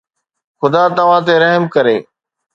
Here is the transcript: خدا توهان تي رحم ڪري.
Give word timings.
خدا 0.59 0.81
توهان 0.97 1.21
تي 1.27 1.33
رحم 1.43 1.63
ڪري. 1.75 1.97